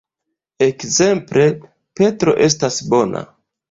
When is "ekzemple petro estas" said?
0.67-2.85